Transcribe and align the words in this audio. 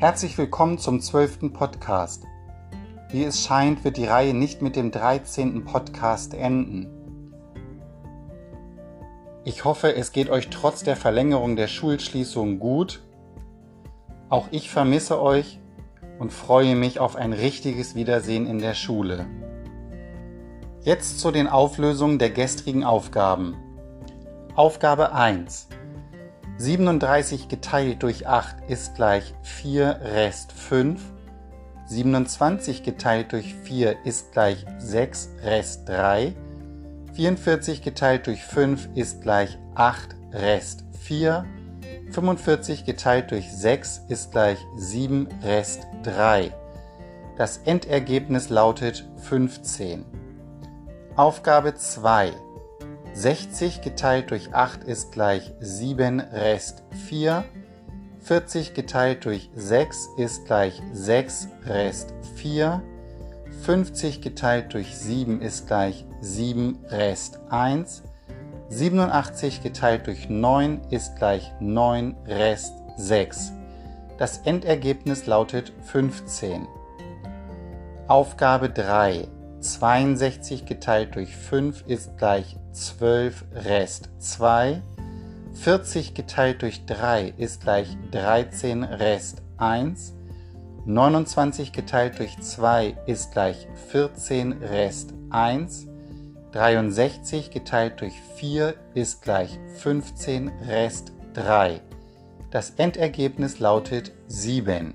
Herzlich 0.00 0.38
willkommen 0.38 0.78
zum 0.78 1.02
zwölften 1.02 1.52
Podcast. 1.52 2.24
Wie 3.10 3.22
es 3.22 3.44
scheint, 3.44 3.84
wird 3.84 3.98
die 3.98 4.06
Reihe 4.06 4.32
nicht 4.32 4.62
mit 4.62 4.74
dem 4.74 4.90
13. 4.90 5.62
Podcast 5.66 6.32
enden. 6.32 6.88
Ich 9.44 9.66
hoffe, 9.66 9.94
es 9.94 10.12
geht 10.12 10.30
euch 10.30 10.48
trotz 10.48 10.82
der 10.84 10.96
Verlängerung 10.96 11.54
der 11.54 11.66
Schulschließung 11.68 12.60
gut. 12.60 13.02
Auch 14.30 14.48
ich 14.52 14.70
vermisse 14.70 15.20
euch 15.20 15.60
und 16.18 16.32
freue 16.32 16.76
mich 16.76 16.98
auf 16.98 17.14
ein 17.14 17.34
richtiges 17.34 17.94
Wiedersehen 17.94 18.46
in 18.46 18.58
der 18.58 18.72
Schule. 18.72 19.26
Jetzt 20.80 21.20
zu 21.20 21.30
den 21.30 21.46
Auflösungen 21.46 22.18
der 22.18 22.30
gestrigen 22.30 22.84
Aufgaben. 22.84 23.54
Aufgabe 24.56 25.12
1. 25.12 25.68
37 26.60 27.48
geteilt 27.48 28.02
durch 28.02 28.26
8 28.26 28.68
ist 28.68 28.94
gleich 28.94 29.32
4 29.42 29.98
Rest 30.02 30.52
5. 30.52 31.00
27 31.86 32.82
geteilt 32.82 33.32
durch 33.32 33.54
4 33.54 34.04
ist 34.04 34.32
gleich 34.32 34.66
6 34.76 35.30
Rest 35.42 35.88
3. 35.88 36.34
44 37.14 37.80
geteilt 37.80 38.26
durch 38.26 38.42
5 38.44 38.90
ist 38.94 39.22
gleich 39.22 39.58
8 39.74 40.14
Rest 40.32 40.84
4. 41.00 41.46
45 42.10 42.84
geteilt 42.84 43.30
durch 43.30 43.50
6 43.50 44.02
ist 44.08 44.32
gleich 44.32 44.58
7 44.76 45.28
Rest 45.42 45.86
3. 46.02 46.52
Das 47.38 47.56
Endergebnis 47.64 48.50
lautet 48.50 49.08
15. 49.22 50.04
Aufgabe 51.16 51.74
2. 51.74 52.34
60 53.12 53.82
geteilt 53.82 54.30
durch 54.30 54.54
8 54.54 54.84
ist 54.84 55.12
gleich 55.12 55.52
7 55.60 56.20
Rest 56.20 56.84
4. 57.08 57.44
40 58.20 58.74
geteilt 58.74 59.24
durch 59.24 59.50
6 59.54 60.08
ist 60.16 60.46
gleich 60.46 60.80
6 60.92 61.48
Rest 61.66 62.14
4. 62.36 62.82
50 63.62 64.20
geteilt 64.22 64.72
durch 64.74 64.96
7 64.96 65.42
ist 65.42 65.66
gleich 65.66 66.04
7 66.20 66.78
Rest 66.88 67.40
1. 67.50 68.02
87 68.68 69.62
geteilt 69.62 70.06
durch 70.06 70.28
9 70.28 70.82
ist 70.90 71.16
gleich 71.16 71.52
9 71.60 72.16
Rest 72.26 72.74
6. 72.96 73.52
Das 74.18 74.38
Endergebnis 74.44 75.26
lautet 75.26 75.72
15. 75.82 76.68
Aufgabe 78.06 78.68
3. 78.70 79.28
62 79.60 80.64
geteilt 80.64 81.14
durch 81.14 81.34
5 81.36 81.84
ist 81.86 82.16
gleich 82.16 82.56
12 82.72 83.44
Rest 83.52 84.08
2. 84.18 84.82
40 85.52 86.14
geteilt 86.14 86.62
durch 86.62 86.86
3 86.86 87.34
ist 87.36 87.62
gleich 87.62 87.96
13 88.10 88.84
Rest 88.84 89.42
1. 89.58 90.14
29 90.86 91.72
geteilt 91.72 92.18
durch 92.18 92.38
2 92.40 92.96
ist 93.06 93.32
gleich 93.32 93.68
14 93.90 94.52
Rest 94.62 95.12
1. 95.30 95.86
63 96.52 97.50
geteilt 97.50 98.00
durch 98.00 98.14
4 98.36 98.74
ist 98.94 99.22
gleich 99.22 99.58
15 99.76 100.48
Rest 100.66 101.12
3. 101.34 101.80
Das 102.50 102.70
Endergebnis 102.70 103.60
lautet 103.60 104.12
7. 104.26 104.94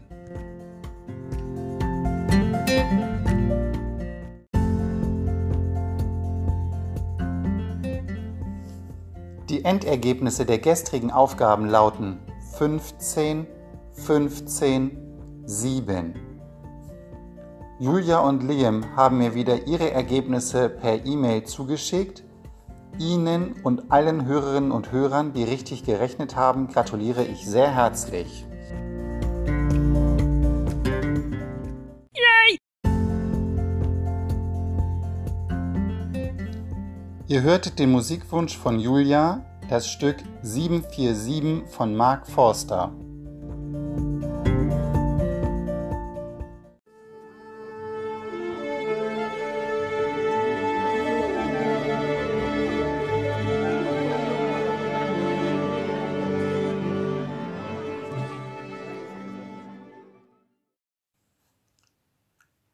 Endergebnisse 9.65 10.45
der 10.45 10.59
gestrigen 10.59 11.09
Aufgaben 11.09 11.65
lauten 11.65 12.19
15, 12.59 13.47
15, 13.93 14.95
7. 15.45 16.13
Julia 17.79 18.19
und 18.19 18.43
Liam 18.43 18.95
haben 18.95 19.17
mir 19.17 19.33
wieder 19.33 19.65
ihre 19.65 19.89
Ergebnisse 19.89 20.69
per 20.69 21.03
E-Mail 21.03 21.45
zugeschickt. 21.45 22.23
Ihnen 22.99 23.55
und 23.63 23.91
allen 23.91 24.27
Hörerinnen 24.27 24.71
und 24.71 24.91
Hörern, 24.91 25.33
die 25.33 25.43
richtig 25.43 25.83
gerechnet 25.83 26.35
haben, 26.35 26.67
gratuliere 26.67 27.23
ich 27.23 27.47
sehr 27.47 27.73
herzlich. 27.73 28.45
Yay! 32.13 32.59
Ihr 37.27 37.41
hörtet 37.41 37.79
den 37.79 37.91
Musikwunsch 37.91 38.55
von 38.55 38.79
Julia, 38.79 39.43
das 39.69 39.87
Stück 39.89 40.17
747 40.41 41.67
von 41.67 41.95
Mark 41.95 42.27
Forster. 42.27 42.93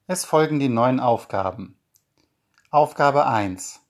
Es 0.08 0.26
folgen 0.26 0.60
die 0.60 0.68
neuen 0.68 1.00
Aufgaben. 1.00 1.78
Aufgabe 2.70 3.28
1. 3.28 3.81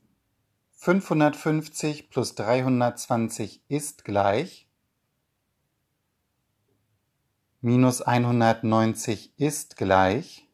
550 0.83 2.09
plus 2.09 2.33
320 2.33 3.63
ist 3.67 4.03
gleich 4.03 4.67
minus 7.61 8.01
190 8.01 9.39
ist 9.39 9.77
gleich 9.77 10.49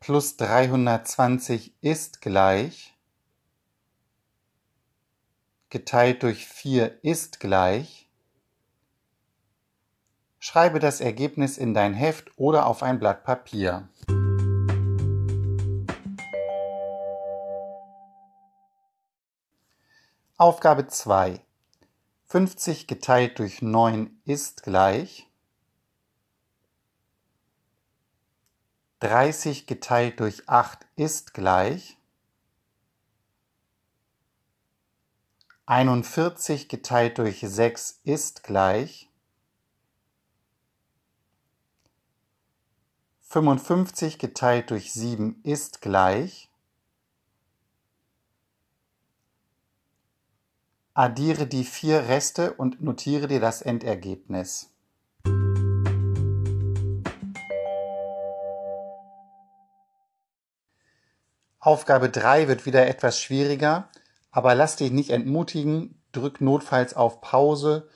plus 0.00 0.38
320 0.38 1.74
ist 1.82 2.22
gleich 2.22 2.96
geteilt 5.68 6.22
durch 6.22 6.46
4 6.46 7.04
ist 7.04 7.38
gleich. 7.38 8.08
Schreibe 10.38 10.78
das 10.78 11.02
Ergebnis 11.02 11.58
in 11.58 11.74
dein 11.74 11.92
Heft 11.92 12.30
oder 12.38 12.64
auf 12.66 12.82
ein 12.82 12.98
Blatt 12.98 13.24
Papier. 13.24 13.90
Aufgabe 20.38 20.86
2. 20.86 21.40
50 22.26 22.86
geteilt 22.86 23.38
durch 23.38 23.62
9 23.62 24.20
ist 24.26 24.64
gleich 24.64 25.26
30 29.00 29.66
geteilt 29.66 30.20
durch 30.20 30.46
8 30.46 30.86
ist 30.96 31.32
gleich 31.32 31.96
41 35.64 36.68
geteilt 36.68 37.16
durch 37.16 37.40
6 37.40 38.00
ist 38.04 38.42
gleich 38.42 39.08
55 43.22 44.18
geteilt 44.18 44.70
durch 44.70 44.92
7 44.92 45.40
ist 45.44 45.80
gleich 45.80 46.45
Addiere 50.98 51.46
die 51.46 51.64
vier 51.64 52.08
Reste 52.08 52.54
und 52.54 52.80
notiere 52.80 53.28
dir 53.28 53.38
das 53.38 53.60
Endergebnis. 53.60 54.70
Aufgabe 61.58 62.08
3 62.08 62.48
wird 62.48 62.64
wieder 62.64 62.86
etwas 62.86 63.20
schwieriger, 63.20 63.90
aber 64.30 64.54
lass 64.54 64.76
dich 64.76 64.90
nicht 64.90 65.10
entmutigen, 65.10 66.00
drück 66.12 66.40
notfalls 66.40 66.94
auf 66.94 67.20
Pause 67.20 67.90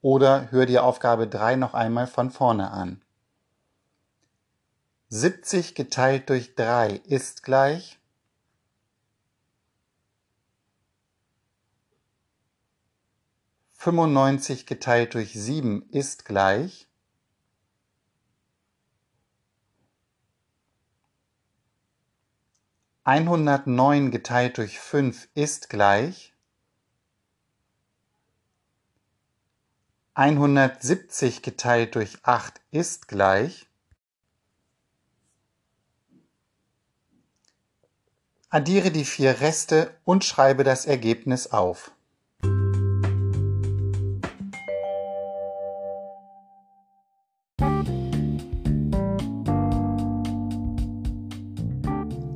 oder 0.00 0.50
hör 0.50 0.64
dir 0.64 0.84
Aufgabe 0.84 1.26
3 1.26 1.56
noch 1.56 1.74
einmal 1.74 2.06
von 2.06 2.30
vorne 2.30 2.70
an. 2.70 3.02
70 5.10 5.74
geteilt 5.74 6.30
durch 6.30 6.54
3 6.54 7.02
ist 7.04 7.42
gleich 7.42 7.98
95 13.80 14.66
geteilt 14.66 15.14
durch 15.14 15.34
7 15.34 15.88
ist 15.90 16.24
gleich 16.24 16.88
einhundertneun 23.04 24.10
geteilt 24.10 24.58
durch 24.58 24.80
fünf 24.80 25.28
ist 25.34 25.70
gleich 25.70 26.34
einhundertsiebzig 30.14 31.42
geteilt 31.42 31.94
durch 31.94 32.18
acht 32.24 32.60
ist 32.72 33.06
gleich 33.06 33.68
Addiere 38.50 38.90
die 38.90 39.04
vier 39.04 39.40
Reste 39.40 39.94
und 40.04 40.24
schreibe 40.24 40.64
das 40.64 40.86
Ergebnis 40.86 41.48
auf. 41.48 41.92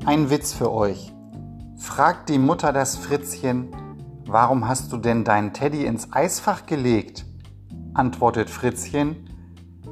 Ein 0.05 0.31
Witz 0.31 0.53
für 0.53 0.73
euch. 0.73 1.13
Fragt 1.77 2.29
die 2.29 2.39
Mutter 2.39 2.73
das 2.73 2.97
Fritzchen, 2.97 3.69
warum 4.27 4.67
hast 4.67 4.91
du 4.91 4.97
denn 4.97 5.23
deinen 5.23 5.53
Teddy 5.53 5.87
ins 5.87 6.13
Eisfach 6.13 6.67
gelegt? 6.67 7.25
Antwortet 7.95 8.51
Fritzchen, 8.51 9.31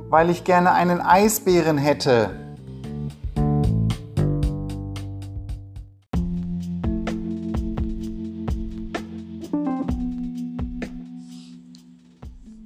weil 0.09 0.29
ich 0.29 0.43
gerne 0.43 0.73
einen 0.73 1.01
Eisbären 1.01 1.79
hätte. 1.79 2.31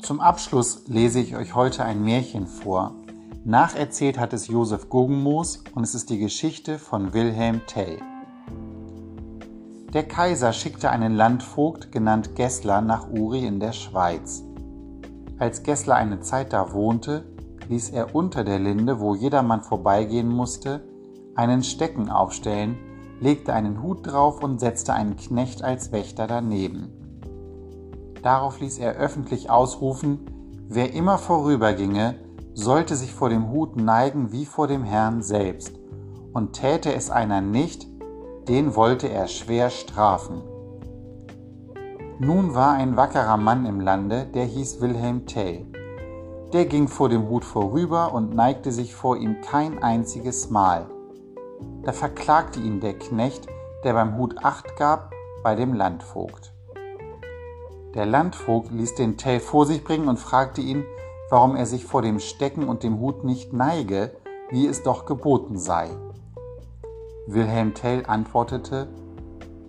Zum 0.00 0.20
Abschluss 0.20 0.84
lese 0.86 1.20
ich 1.20 1.36
euch 1.36 1.54
heute 1.54 1.84
ein 1.84 2.02
Märchen 2.02 2.46
vor. 2.46 3.03
Nacherzählt 3.46 4.18
hat 4.18 4.32
es 4.32 4.48
Josef 4.48 4.88
Guggenmoos 4.88 5.64
und 5.74 5.82
es 5.82 5.94
ist 5.94 6.08
die 6.08 6.18
Geschichte 6.18 6.78
von 6.78 7.12
Wilhelm 7.12 7.60
Tell. 7.66 7.98
Der 9.92 10.08
Kaiser 10.08 10.54
schickte 10.54 10.88
einen 10.88 11.14
Landvogt, 11.14 11.92
genannt 11.92 12.36
Gessler, 12.36 12.80
nach 12.80 13.06
Uri 13.10 13.44
in 13.44 13.60
der 13.60 13.72
Schweiz. 13.72 14.42
Als 15.38 15.62
Gessler 15.62 15.96
eine 15.96 16.20
Zeit 16.20 16.54
da 16.54 16.72
wohnte, 16.72 17.26
ließ 17.68 17.90
er 17.90 18.14
unter 18.14 18.44
der 18.44 18.58
Linde, 18.58 18.98
wo 18.98 19.14
jedermann 19.14 19.60
vorbeigehen 19.60 20.28
musste, 20.28 20.88
einen 21.34 21.62
Stecken 21.62 22.08
aufstellen, 22.08 22.78
legte 23.20 23.52
einen 23.52 23.82
Hut 23.82 24.06
drauf 24.06 24.42
und 24.42 24.58
setzte 24.58 24.94
einen 24.94 25.16
Knecht 25.16 25.62
als 25.62 25.92
Wächter 25.92 26.26
daneben. 26.26 26.88
Darauf 28.22 28.58
ließ 28.60 28.78
er 28.78 28.94
öffentlich 28.94 29.50
ausrufen, 29.50 30.20
wer 30.66 30.94
immer 30.94 31.18
vorüberginge, 31.18 32.23
sollte 32.54 32.96
sich 32.96 33.12
vor 33.12 33.28
dem 33.28 33.50
Hut 33.50 33.76
neigen 33.76 34.32
wie 34.32 34.46
vor 34.46 34.68
dem 34.68 34.84
Herrn 34.84 35.22
selbst, 35.22 35.72
und 36.32 36.54
täte 36.54 36.94
es 36.94 37.10
einer 37.10 37.40
nicht, 37.40 37.86
den 38.48 38.74
wollte 38.76 39.08
er 39.08 39.26
schwer 39.26 39.70
strafen. 39.70 40.42
Nun 42.18 42.54
war 42.54 42.74
ein 42.74 42.96
wackerer 42.96 43.36
Mann 43.36 43.66
im 43.66 43.80
Lande, 43.80 44.26
der 44.26 44.44
hieß 44.44 44.80
Wilhelm 44.80 45.26
Tell. 45.26 45.66
Der 46.52 46.66
ging 46.66 46.86
vor 46.86 47.08
dem 47.08 47.28
Hut 47.28 47.44
vorüber 47.44 48.14
und 48.14 48.34
neigte 48.34 48.70
sich 48.70 48.94
vor 48.94 49.16
ihm 49.16 49.40
kein 49.40 49.82
einziges 49.82 50.50
Mal. 50.50 50.86
Da 51.82 51.92
verklagte 51.92 52.60
ihn 52.60 52.80
der 52.80 52.94
Knecht, 52.94 53.46
der 53.82 53.94
beim 53.94 54.16
Hut 54.16 54.36
Acht 54.44 54.76
gab, 54.76 55.12
bei 55.42 55.56
dem 55.56 55.74
Landvogt. 55.74 56.52
Der 57.94 58.06
Landvogt 58.06 58.70
ließ 58.70 58.94
den 58.94 59.16
Tell 59.16 59.40
vor 59.40 59.66
sich 59.66 59.82
bringen 59.82 60.08
und 60.08 60.18
fragte 60.18 60.60
ihn, 60.60 60.84
warum 61.34 61.56
er 61.56 61.66
sich 61.66 61.84
vor 61.84 62.00
dem 62.00 62.20
Stecken 62.20 62.68
und 62.68 62.84
dem 62.84 63.00
Hut 63.00 63.24
nicht 63.24 63.52
neige, 63.52 64.12
wie 64.50 64.68
es 64.68 64.84
doch 64.84 65.04
geboten 65.04 65.58
sei. 65.58 65.90
Wilhelm 67.26 67.74
Tell 67.74 68.04
antwortete, 68.06 68.86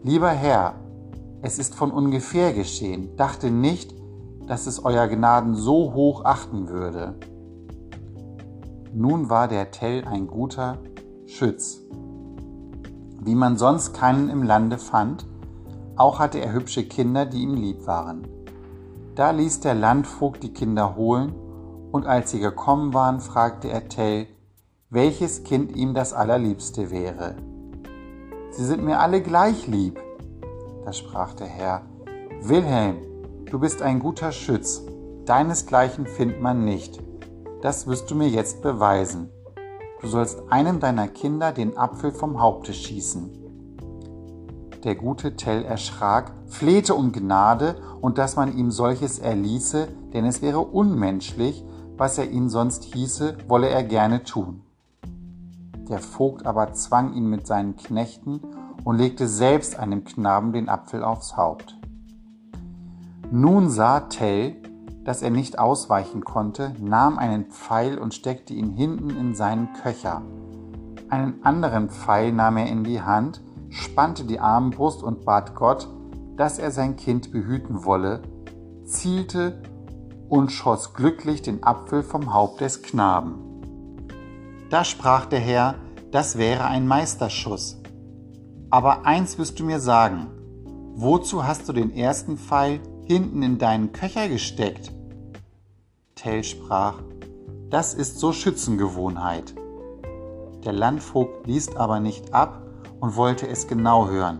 Lieber 0.04 0.30
Herr, 0.30 0.76
es 1.42 1.58
ist 1.58 1.74
von 1.74 1.90
ungefähr 1.90 2.54
geschehen, 2.54 3.18
dachte 3.18 3.50
nicht, 3.50 3.96
dass 4.46 4.68
es 4.68 4.86
Euer 4.86 5.08
Gnaden 5.08 5.56
so 5.56 5.96
hoch 5.96 6.24
achten 6.24 6.70
würde. 6.70 7.16
Nun 8.94 9.32
war 9.32 9.48
der 9.48 9.72
Tell 9.72 10.06
ein 10.06 10.28
guter 10.28 10.78
Schütz, 11.26 11.80
wie 13.24 13.34
man 13.34 13.58
sonst 13.58 13.96
keinen 13.96 14.30
im 14.30 14.44
Lande 14.44 14.78
fand, 14.78 15.26
auch 15.96 16.20
hatte 16.20 16.38
er 16.38 16.54
hübsche 16.54 16.88
Kinder, 16.88 17.26
die 17.26 17.42
ihm 17.42 17.56
lieb 17.56 17.88
waren. 17.88 18.28
Da 19.16 19.32
ließ 19.32 19.62
der 19.62 19.74
Landvogt 19.74 20.44
die 20.44 20.54
Kinder 20.54 20.96
holen, 20.96 21.34
und 21.96 22.06
als 22.06 22.32
sie 22.32 22.42
gekommen 22.42 22.94
waren, 22.94 23.22
fragte 23.22 23.70
er 23.70 23.88
Tell, 23.88 24.28
welches 24.90 25.46
Kind 25.46 25.74
ihm 25.78 25.94
das 25.94 26.12
allerliebste 26.12 26.92
wäre. 26.92 27.38
Sie 28.52 28.66
sind 28.66 28.84
mir 28.84 29.00
alle 29.00 29.22
gleich 29.22 29.66
lieb. 29.68 29.98
Da 30.84 30.92
sprach 30.92 31.34
der 31.36 31.48
Herr, 31.48 31.84
Wilhelm, 32.42 32.98
du 33.50 33.60
bist 33.60 33.82
ein 33.82 34.00
guter 34.00 34.34
Schütz, 34.34 34.82
deinesgleichen 35.26 36.06
findet 36.06 36.42
man 36.42 36.66
nicht. 36.66 37.02
Das 37.62 37.88
wirst 37.88 38.12
du 38.12 38.16
mir 38.16 38.28
jetzt 38.28 38.62
beweisen. 38.62 39.30
Du 40.02 40.08
sollst 40.08 40.52
einem 40.52 40.82
deiner 40.82 41.08
Kinder 41.08 41.54
den 41.54 41.78
Apfel 41.78 42.12
vom 42.12 42.42
Haupte 42.42 42.74
schießen 42.74 43.46
der 44.86 44.96
gute 44.96 45.36
Tell 45.36 45.66
erschrak, 45.66 46.32
flehte 46.46 46.94
um 46.94 47.12
Gnade 47.12 47.76
und 48.02 48.20
dass 48.20 48.36
man 48.36 48.56
ihm 48.56 48.70
solches 48.70 49.18
erließe, 49.18 49.88
denn 50.14 50.26
es 50.26 50.42
wäre 50.42 50.60
unmenschlich, 50.60 51.66
was 51.98 52.18
er 52.18 52.30
ihn 52.30 52.50
sonst 52.50 52.84
hieße, 52.84 53.38
wolle 53.48 53.70
er 53.70 53.84
gerne 53.84 54.24
tun. 54.24 54.62
Der 55.90 56.00
Vogt 56.00 56.46
aber 56.46 56.74
zwang 56.74 57.14
ihn 57.14 57.30
mit 57.30 57.46
seinen 57.48 57.76
Knechten 57.76 58.42
und 58.84 58.98
legte 58.98 59.28
selbst 59.28 59.78
einem 59.78 60.04
Knaben 60.04 60.52
den 60.52 60.70
Apfel 60.70 61.04
aufs 61.04 61.38
Haupt. 61.38 61.78
Nun 63.32 63.70
sah 63.70 64.02
Tell, 64.02 64.56
dass 65.04 65.22
er 65.22 65.30
nicht 65.30 65.60
ausweichen 65.60 66.24
konnte, 66.24 66.74
nahm 66.80 67.18
einen 67.18 67.46
Pfeil 67.46 67.98
und 67.98 68.14
steckte 68.14 68.54
ihn 68.54 68.72
hinten 68.72 69.12
in 69.12 69.36
seinen 69.36 69.74
Köcher. 69.74 70.22
Einen 71.10 71.44
anderen 71.44 71.90
Pfeil 71.90 72.32
nahm 72.32 72.58
er 72.58 72.68
in 72.68 72.84
die 72.84 73.02
Hand 73.02 73.42
spannte 73.76 74.24
die 74.24 74.40
Armbrust 74.40 75.04
und 75.04 75.26
bat 75.26 75.56
Gott, 75.56 75.88
dass 76.38 76.60
er 76.60 76.72
sein 76.72 76.96
Kind 76.96 77.32
behüten 77.32 77.86
wolle, 77.86 78.22
zielte 78.86 79.62
und 80.30 80.52
schoss 80.52 80.94
glücklich 80.94 81.42
den 81.42 81.64
Apfel 81.64 82.04
vom 82.04 82.34
Haupt 82.34 82.62
des 82.62 82.82
Knaben. 82.82 84.10
Da 84.70 84.84
sprach 84.84 85.26
der 85.26 85.40
Herr, 85.40 85.76
das 86.12 86.38
wäre 86.38 86.66
ein 86.66 86.88
Meisterschuss. 86.88 87.82
Aber 88.70 89.06
eins 89.06 89.38
wirst 89.38 89.60
du 89.60 89.64
mir 89.64 89.80
sagen, 89.80 90.28
wozu 90.96 91.46
hast 91.46 91.68
du 91.70 91.74
den 91.74 91.96
ersten 91.96 92.38
Pfeil 92.38 92.80
hinten 93.06 93.44
in 93.44 93.58
deinen 93.58 93.92
Köcher 93.92 94.28
gesteckt? 94.28 94.92
Tell 96.16 96.44
sprach, 96.44 96.96
das 97.70 97.94
ist 97.94 98.20
so 98.20 98.34
Schützengewohnheit. 98.34 99.54
Der 100.64 100.74
Landvogt 100.74 101.46
liest 101.46 101.78
aber 101.78 102.00
nicht 102.00 102.34
ab, 102.34 102.66
und 103.00 103.16
wollte 103.16 103.48
es 103.48 103.68
genau 103.68 104.08
hören. 104.08 104.40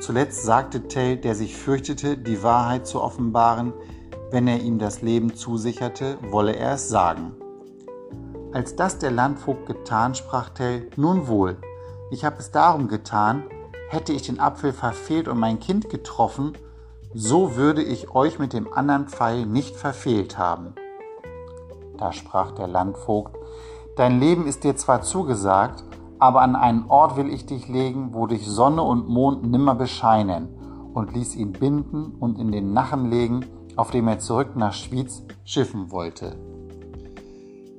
Zuletzt 0.00 0.44
sagte 0.44 0.88
Tell, 0.88 1.16
der 1.16 1.34
sich 1.34 1.56
fürchtete, 1.56 2.16
die 2.16 2.42
Wahrheit 2.42 2.86
zu 2.86 3.02
offenbaren, 3.02 3.72
wenn 4.30 4.46
er 4.46 4.60
ihm 4.60 4.78
das 4.78 5.02
Leben 5.02 5.34
zusicherte, 5.34 6.18
wolle 6.30 6.54
er 6.54 6.74
es 6.74 6.88
sagen. 6.88 7.34
Als 8.52 8.76
das 8.76 8.98
der 8.98 9.10
Landvogt 9.10 9.66
getan, 9.66 10.14
sprach 10.14 10.50
Tell, 10.50 10.88
nun 10.96 11.28
wohl, 11.28 11.56
ich 12.10 12.24
habe 12.24 12.36
es 12.38 12.50
darum 12.50 12.88
getan, 12.88 13.44
hätte 13.88 14.12
ich 14.12 14.22
den 14.22 14.40
Apfel 14.40 14.72
verfehlt 14.72 15.28
und 15.28 15.38
mein 15.38 15.60
Kind 15.60 15.88
getroffen, 15.88 16.52
so 17.12 17.56
würde 17.56 17.82
ich 17.82 18.14
euch 18.14 18.38
mit 18.38 18.52
dem 18.52 18.72
anderen 18.72 19.08
Pfeil 19.08 19.46
nicht 19.46 19.76
verfehlt 19.76 20.38
haben. 20.38 20.74
Da 21.98 22.12
sprach 22.12 22.52
der 22.52 22.68
Landvogt, 22.68 23.36
Dein 23.96 24.20
Leben 24.20 24.46
ist 24.46 24.64
dir 24.64 24.76
zwar 24.76 25.02
zugesagt, 25.02 25.84
aber 26.18 26.42
an 26.42 26.56
einen 26.56 26.86
Ort 26.88 27.16
will 27.16 27.28
ich 27.28 27.46
dich 27.46 27.68
legen, 27.68 28.14
wo 28.14 28.26
dich 28.26 28.46
Sonne 28.46 28.82
und 28.82 29.08
Mond 29.08 29.44
nimmer 29.50 29.74
bescheinen, 29.74 30.48
und 30.94 31.12
ließ 31.12 31.36
ihn 31.36 31.52
binden 31.52 32.14
und 32.18 32.38
in 32.38 32.50
den 32.50 32.72
Nachen 32.72 33.10
legen, 33.10 33.44
auf 33.80 33.90
dem 33.90 34.08
er 34.08 34.18
zurück 34.18 34.56
nach 34.56 34.74
Schwyz 34.74 35.22
schiffen 35.42 35.90
wollte. 35.90 36.36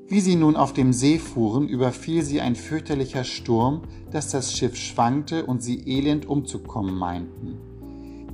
Wie 0.08 0.20
sie 0.20 0.36
nun 0.36 0.56
auf 0.56 0.74
dem 0.74 0.94
See 0.94 1.20
fuhren, 1.20 1.68
überfiel 1.68 2.24
sie 2.24 2.42
ein 2.42 2.56
fürchterlicher 2.56 3.24
Sturm, 3.24 3.84
dass 4.10 4.32
das 4.32 4.58
Schiff 4.58 4.76
schwankte 4.76 5.46
und 5.46 5.62
sie 5.62 5.88
elend 5.88 6.26
umzukommen 6.26 6.96
meinten. 6.96 7.60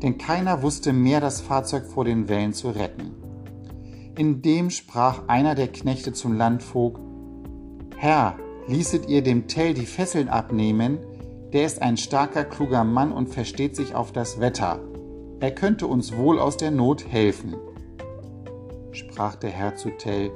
Denn 0.02 0.18
keiner 0.18 0.62
wusste 0.62 0.94
mehr, 0.94 1.20
das 1.20 1.42
Fahrzeug 1.42 1.88
vor 1.88 2.06
den 2.06 2.30
Wellen 2.30 2.54
zu 2.54 2.70
retten. 2.70 3.12
Indem 4.16 4.70
sprach 4.70 5.28
einer 5.28 5.54
der 5.54 5.68
Knechte 5.68 6.14
zum 6.14 6.38
Landvogt, 6.38 7.02
Herr, 7.98 8.38
ließet 8.70 9.10
ihr 9.10 9.24
dem 9.24 9.48
Tell 9.50 9.74
die 9.74 9.86
Fesseln 9.86 10.30
abnehmen, 10.30 11.00
der 11.52 11.66
ist 11.66 11.82
ein 11.82 11.98
starker, 11.98 12.46
kluger 12.46 12.86
Mann 12.86 13.12
und 13.12 13.28
versteht 13.28 13.76
sich 13.76 13.94
auf 13.94 14.14
das 14.14 14.40
Wetter. 14.40 14.80
Er 15.40 15.52
könnte 15.52 15.88
uns 15.88 16.16
wohl 16.16 16.40
aus 16.40 16.58
der 16.58 16.72
Not 16.72 17.08
helfen. 17.08 17.56
Sprach 18.92 19.36
der 19.36 19.52
Herr 19.52 19.76
zu 19.76 19.90
Tell, 19.92 20.32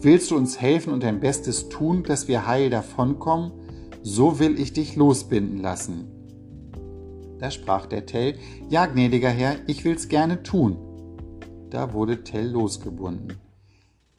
willst 0.00 0.30
du 0.30 0.36
uns 0.36 0.60
helfen 0.60 0.92
und 0.92 1.02
dein 1.02 1.20
Bestes 1.20 1.68
tun, 1.68 2.02
dass 2.02 2.28
wir 2.28 2.46
heil 2.46 2.70
davonkommen? 2.70 3.52
So 4.02 4.38
will 4.38 4.58
ich 4.58 4.72
dich 4.72 4.96
losbinden 4.96 5.58
lassen. 5.58 6.08
Da 7.38 7.50
sprach 7.50 7.86
der 7.86 8.06
Tell, 8.06 8.34
ja, 8.68 8.86
gnädiger 8.86 9.30
Herr, 9.30 9.56
ich 9.66 9.84
will's 9.84 10.08
gerne 10.08 10.42
tun. 10.42 10.76
Da 11.70 11.92
wurde 11.92 12.24
Tell 12.24 12.48
losgebunden. 12.48 13.38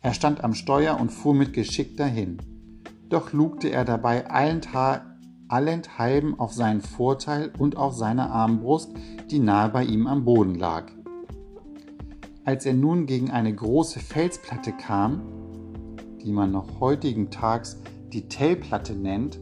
Er 0.02 0.14
stand 0.14 0.44
am 0.44 0.54
Steuer 0.54 1.00
und 1.00 1.12
fuhr 1.12 1.34
mit 1.34 1.54
Geschick 1.54 1.98
dahin 1.98 2.38
doch 3.12 3.34
lugte 3.34 3.70
er 3.70 3.86
dabei 3.86 4.30
allenthalben 4.30 5.11
auf 6.38 6.54
seinen 6.54 6.82
Vorteil 6.82 7.52
und 7.58 7.78
auf 7.78 7.94
seine 7.94 8.30
Armbrust, 8.30 8.92
die 9.30 9.40
nahe 9.40 9.70
bei 9.70 9.84
ihm 9.84 10.08
am 10.08 10.26
Boden 10.26 10.56
lag. 10.56 10.86
Als 12.46 12.66
er 12.66 12.74
nun 12.74 13.06
gegen 13.06 13.30
eine 13.30 13.54
große 13.54 14.00
Felsplatte 14.00 14.72
kam, 14.72 15.22
die 16.24 16.32
man 16.32 16.52
noch 16.52 16.80
heutigen 16.80 17.30
Tags 17.30 17.82
die 18.12 18.28
Tellplatte 18.28 18.94
nennt, 18.94 19.40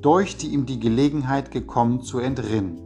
deuchte 0.00 0.46
ihm 0.46 0.66
die 0.66 0.78
Gelegenheit 0.78 1.50
gekommen 1.50 2.02
zu 2.02 2.18
entrinnen. 2.18 2.78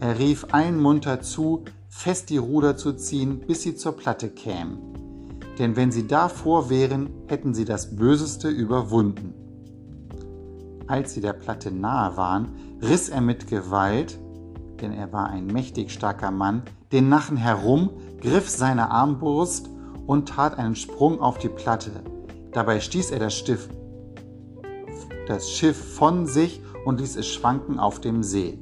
Er 0.00 0.18
rief 0.18 0.46
allen 0.52 0.80
munter 0.80 1.20
zu, 1.20 1.64
fest 1.88 2.30
die 2.30 2.38
Ruder 2.38 2.76
zu 2.76 2.92
ziehen, 2.92 3.40
bis 3.46 3.62
sie 3.62 3.74
zur 3.74 3.96
Platte 3.96 4.28
kämen. 4.28 4.78
Denn 5.58 5.76
wenn 5.76 5.92
sie 5.92 6.06
davor 6.06 6.70
wären, 6.70 7.10
hätten 7.26 7.54
sie 7.54 7.64
das 7.64 7.96
Böseste 7.96 8.48
überwunden. 8.48 9.41
Als 10.86 11.14
sie 11.14 11.20
der 11.20 11.32
Platte 11.32 11.70
nahe 11.70 12.16
waren, 12.16 12.78
riss 12.82 13.08
er 13.08 13.20
mit 13.20 13.46
Gewalt, 13.46 14.18
denn 14.80 14.92
er 14.92 15.12
war 15.12 15.28
ein 15.28 15.46
mächtig 15.46 15.92
starker 15.92 16.30
Mann, 16.30 16.62
den 16.90 17.08
Nachen 17.08 17.36
herum, 17.36 17.90
griff 18.20 18.50
seine 18.50 18.90
Armbrust 18.90 19.70
und 20.06 20.28
tat 20.28 20.58
einen 20.58 20.76
Sprung 20.76 21.20
auf 21.20 21.38
die 21.38 21.48
Platte. 21.48 22.02
Dabei 22.52 22.80
stieß 22.80 23.12
er 23.12 23.18
das 23.18 23.34
Schiff, 23.34 23.68
das 25.26 25.50
Schiff 25.50 25.94
von 25.94 26.26
sich 26.26 26.62
und 26.84 27.00
ließ 27.00 27.16
es 27.16 27.28
schwanken 27.28 27.78
auf 27.78 28.00
dem 28.00 28.22
See. 28.22 28.58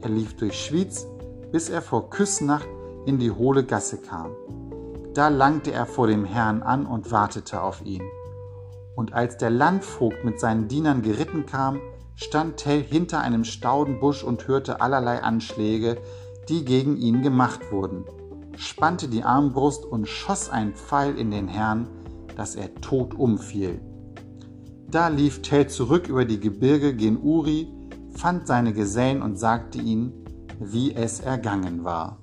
Er 0.00 0.10
lief 0.10 0.34
durch 0.36 0.58
Schwyz, 0.58 1.06
bis 1.52 1.70
er 1.70 1.80
vor 1.80 2.10
Küssnacht 2.10 2.66
in 3.06 3.18
die 3.18 3.30
hohle 3.30 3.64
Gasse 3.64 3.98
kam. 3.98 4.32
Da 5.14 5.28
langte 5.28 5.72
er 5.72 5.86
vor 5.86 6.08
dem 6.08 6.24
Herrn 6.24 6.62
an 6.62 6.86
und 6.86 7.12
wartete 7.12 7.62
auf 7.62 7.84
ihn. 7.84 8.02
Und 8.96 9.12
als 9.14 9.36
der 9.36 9.50
Landvogt 9.50 10.24
mit 10.24 10.38
seinen 10.38 10.68
Dienern 10.68 11.02
geritten 11.02 11.46
kam, 11.46 11.80
stand 12.14 12.58
Tell 12.58 12.82
hinter 12.82 13.20
einem 13.20 13.44
Staudenbusch 13.44 14.22
und 14.22 14.46
hörte 14.46 14.80
allerlei 14.80 15.22
Anschläge, 15.22 15.98
die 16.48 16.64
gegen 16.64 16.96
ihn 16.96 17.22
gemacht 17.22 17.72
wurden, 17.72 18.04
spannte 18.56 19.08
die 19.08 19.22
Armbrust 19.22 19.84
und 19.84 20.08
schoss 20.08 20.50
ein 20.50 20.74
Pfeil 20.74 21.16
in 21.16 21.30
den 21.30 21.48
Herrn, 21.48 21.88
dass 22.36 22.54
er 22.54 22.74
tot 22.76 23.14
umfiel. 23.14 23.80
Da 24.88 25.08
lief 25.08 25.40
Tell 25.42 25.68
zurück 25.68 26.08
über 26.08 26.24
die 26.24 26.40
Gebirge 26.40 26.94
gen 26.94 27.16
Uri, 27.16 27.68
fand 28.10 28.46
seine 28.46 28.72
Gesellen 28.72 29.22
und 29.22 29.38
sagte 29.38 29.78
ihnen, 29.78 30.12
wie 30.60 30.94
es 30.94 31.20
ergangen 31.20 31.84
war. 31.84 32.21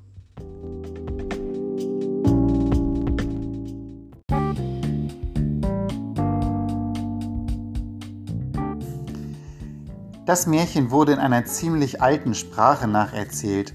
Das 10.30 10.46
Märchen 10.46 10.92
wurde 10.92 11.14
in 11.14 11.18
einer 11.18 11.46
ziemlich 11.46 12.04
alten 12.04 12.36
Sprache 12.36 12.88
nacherzählt, 12.88 13.74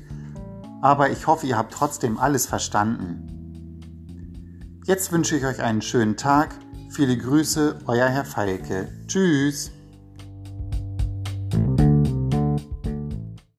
aber 0.83 1.11
ich 1.11 1.27
hoffe, 1.27 1.49
ihr 1.49 1.59
habt 1.59 1.75
trotzdem 1.75 2.17
alles 2.17 2.47
verstanden. 2.47 3.81
Jetzt 4.87 5.11
wünsche 5.11 5.37
ich 5.37 5.45
euch 5.45 5.61
einen 5.61 5.83
schönen 5.83 6.17
Tag. 6.17 6.55
Viele 6.91 7.19
Grüße, 7.19 7.81
euer 7.87 8.07
Herr 8.07 8.25
Falke. 8.25 8.87
Tschüss. 9.09 9.73